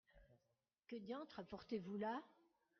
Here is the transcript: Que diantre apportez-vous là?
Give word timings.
Que 0.87 0.95
diantre 0.95 1.41
apportez-vous 1.41 1.97
là? 1.97 2.23